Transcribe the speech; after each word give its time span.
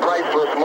priceless 0.00 0.56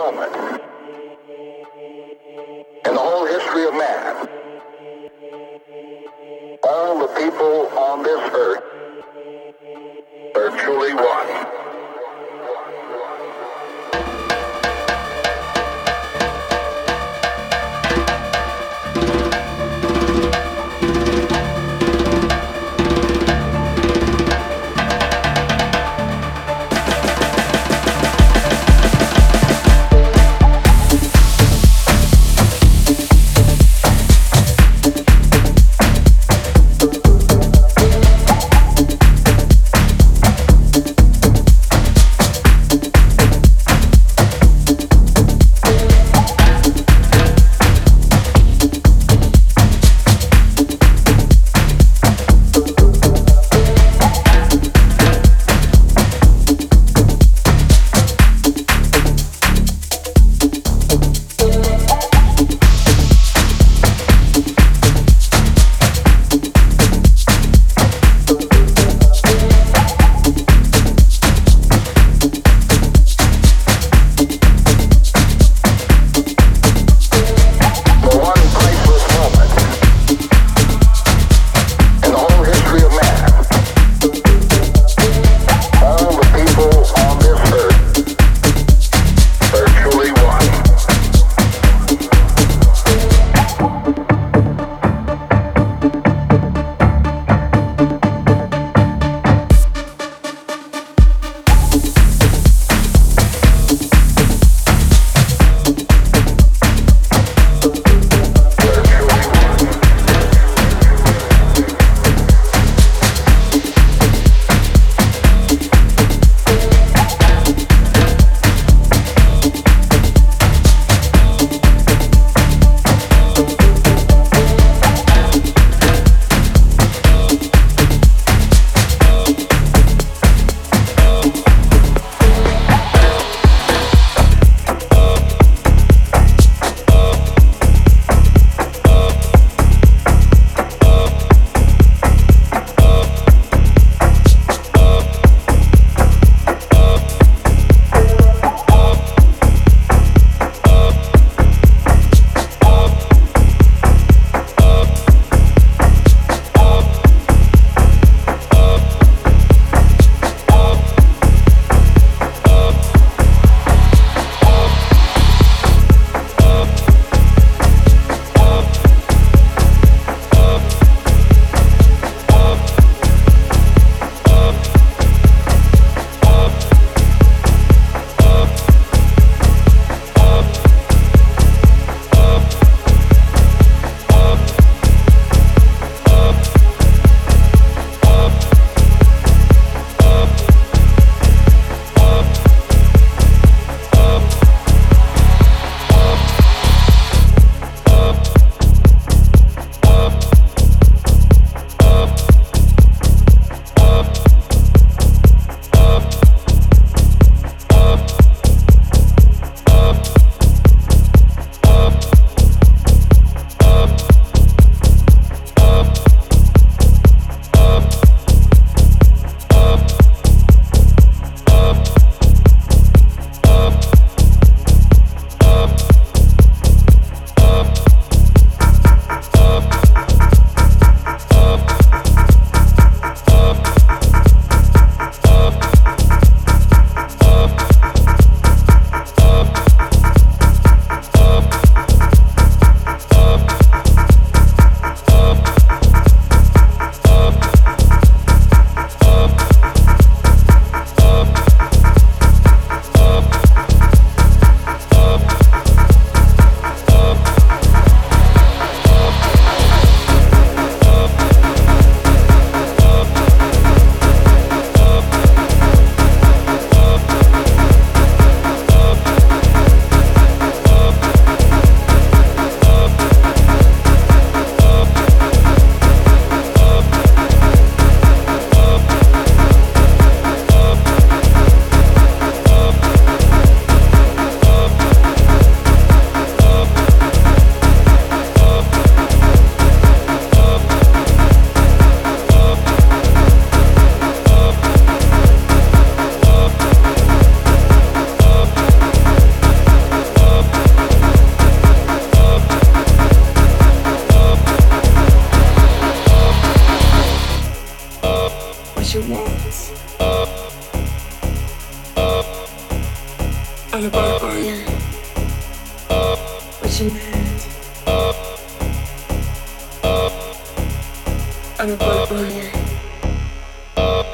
I 321.63 321.67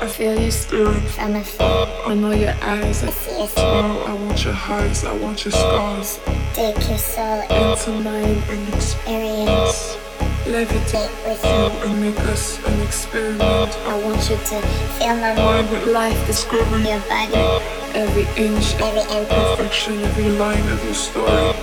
feel 0.09 0.37
you 0.37 0.51
stealing 0.51 0.99
from 0.99 1.31
me. 1.31 1.43
I 1.59 2.13
know 2.13 2.31
your 2.31 2.53
eyes. 2.61 3.05
I 3.05 3.09
see 3.09 3.37
your 3.37 3.47
smile. 3.47 4.03
I 4.05 4.13
want 4.15 4.43
your 4.43 4.53
hearts. 4.53 5.05
I 5.05 5.13
want 5.15 5.45
your 5.45 5.53
scars. 5.53 6.19
Take 6.53 6.75
your 6.89 6.97
soul 6.97 7.39
into 7.43 7.91
mine 8.03 8.43
and 8.49 8.73
experience. 8.73 9.95
Levitate 10.43 11.09
with 11.23 11.41
you 11.45 11.89
and 11.89 12.01
make 12.01 12.19
us 12.27 12.61
an 12.65 12.81
experiment. 12.81 13.71
I 13.87 13.97
want 14.03 14.29
you 14.29 14.35
to 14.35 14.61
feel 14.99 15.15
my 15.15 15.33
mind 15.33 15.69
with 15.71 15.87
life 15.87 16.27
discovery. 16.27 16.83
Your 16.83 16.99
body. 17.07 17.63
Every 17.95 18.27
inch, 18.35 18.75
every 18.81 19.05
imperfection, 19.17 20.01
every 20.01 20.31
line 20.31 20.67
of 20.67 20.83
your 20.83 20.93
story. 20.93 21.53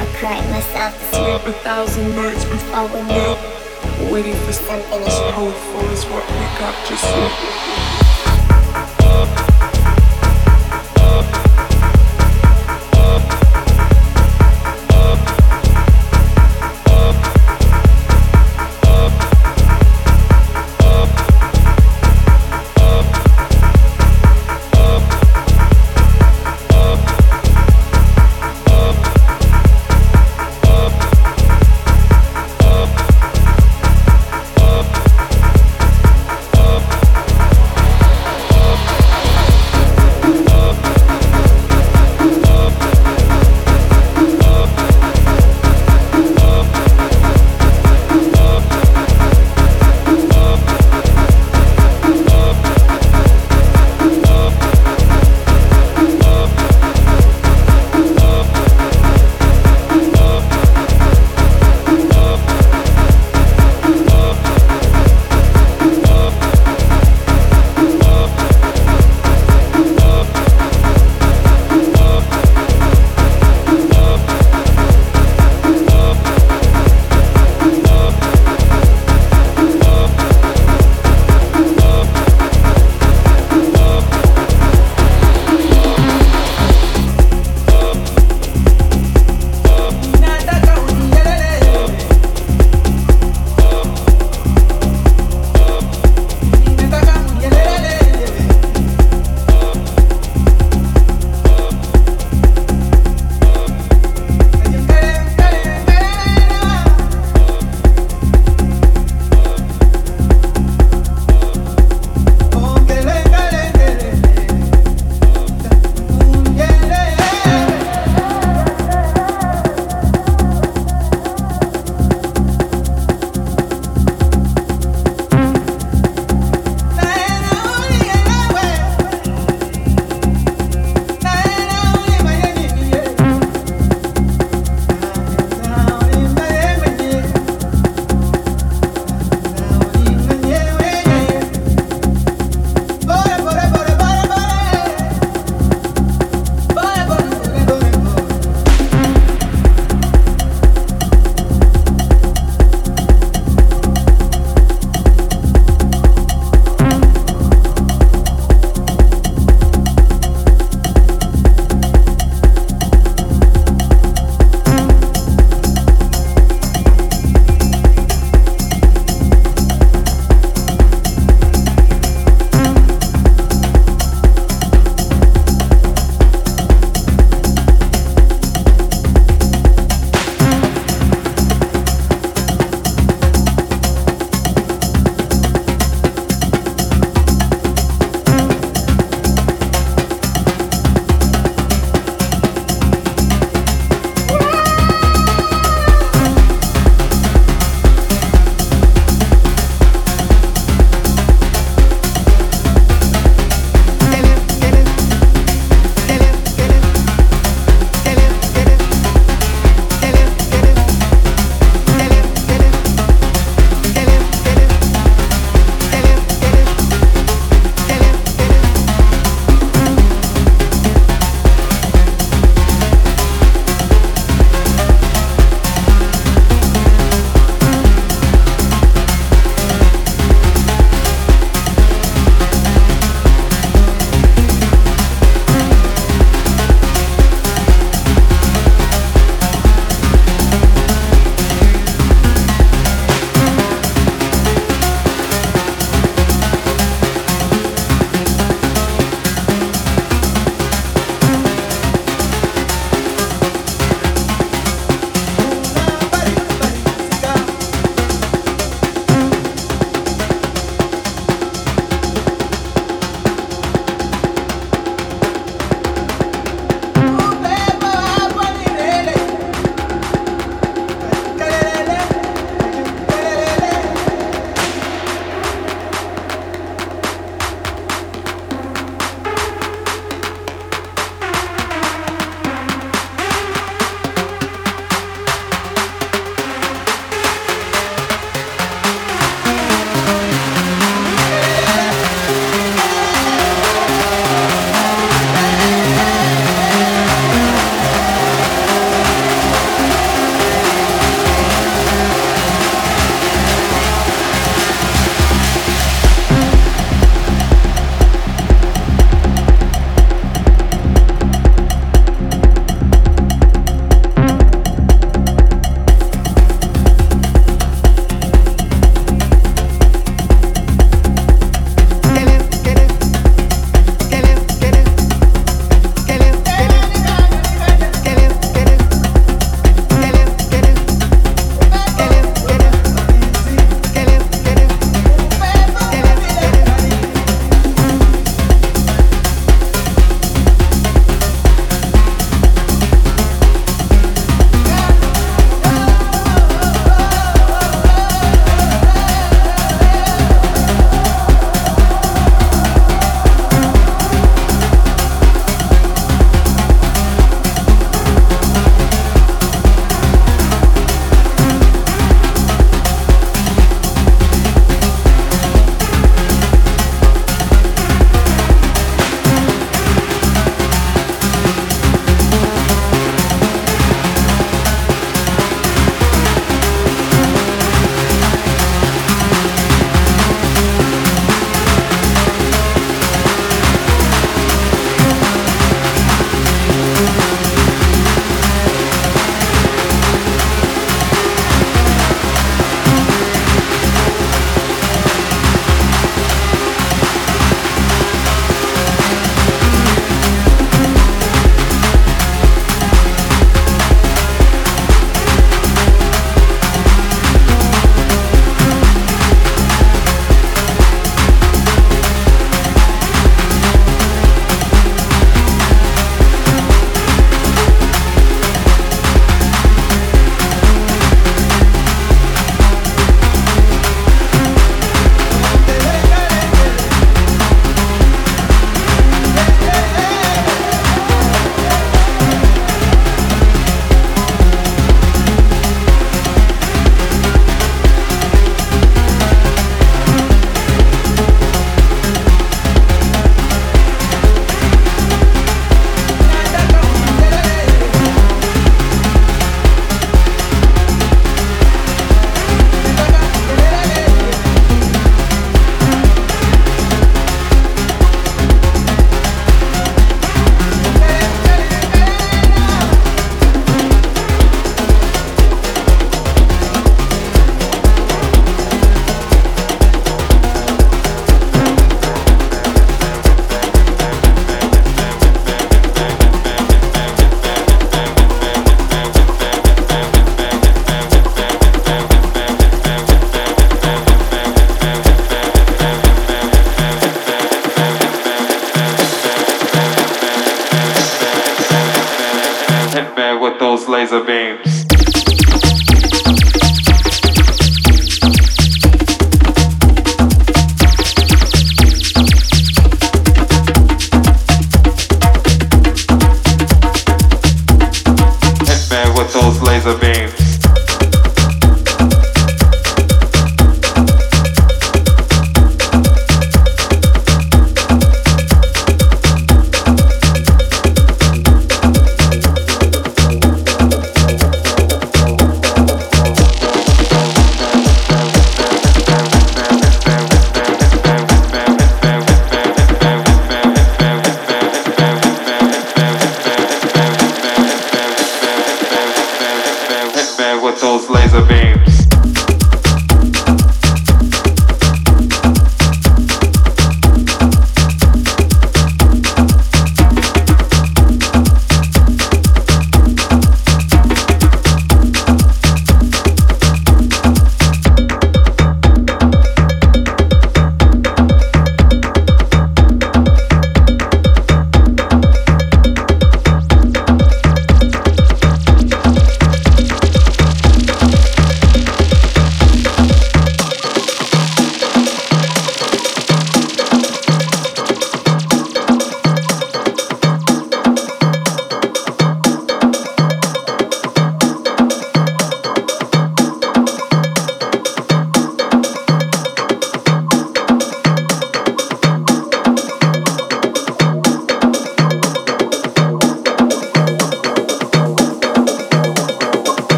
I 0.00 0.06
cried 0.16 0.48
myself 0.48 0.98
to 0.98 1.04
sleep 1.14 1.54
a 1.54 1.58
thousand 1.60 2.16
nights 2.16 2.46
before 2.46 2.86
we 2.86 3.02
met. 3.02 3.55
Waiting 4.10 4.34
for 4.46 4.52
something 4.52 5.02
as 5.02 5.18
powerful 5.32 5.80
as 5.90 6.04
what 6.06 6.26
we 6.26 6.58
got 6.58 6.74
just 6.86 7.04
yet. 7.04 7.75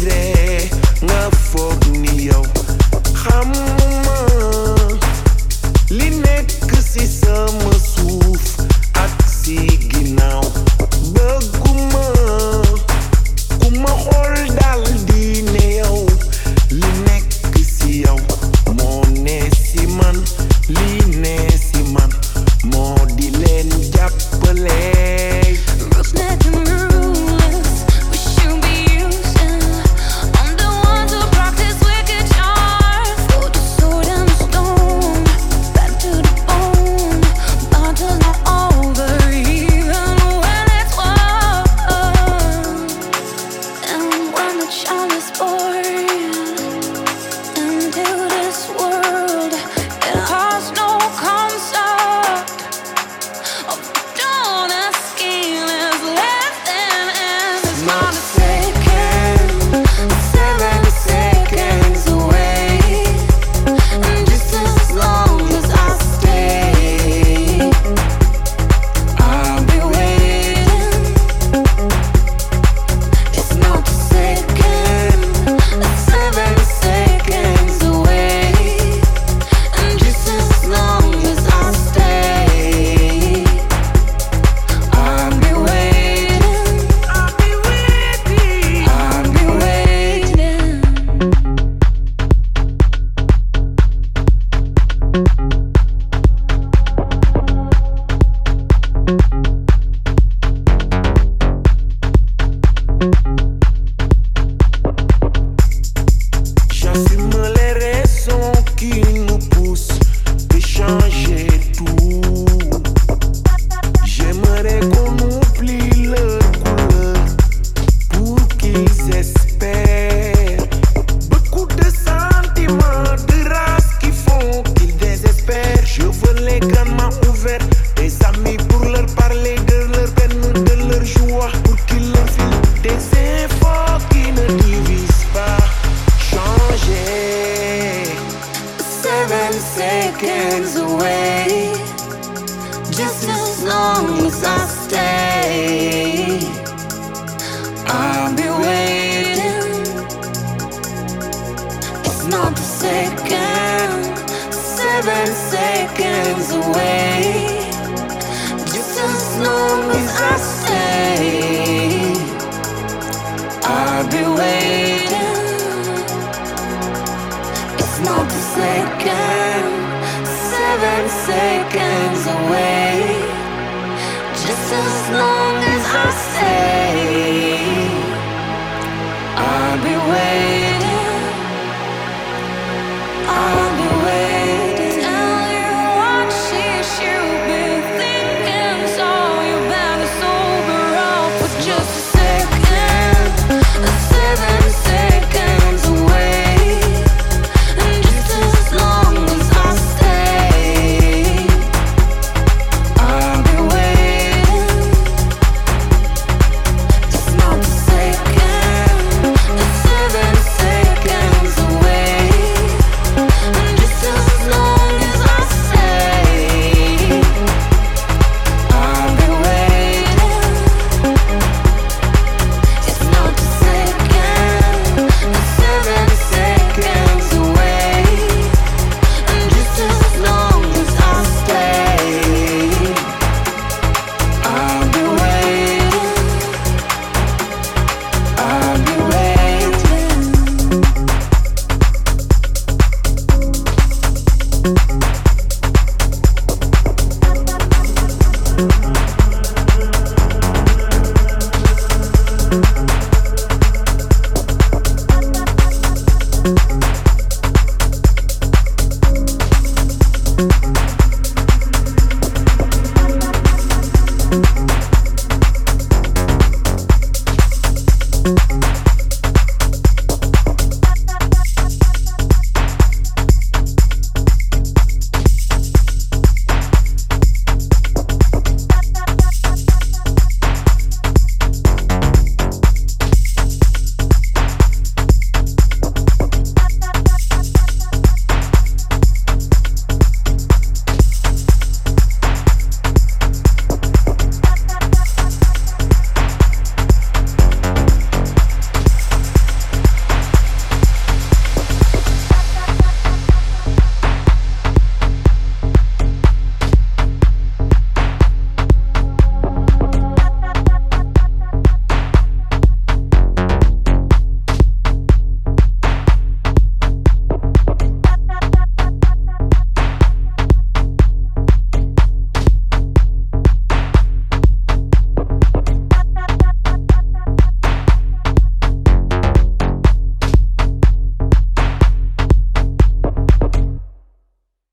olvidé. 0.00 0.39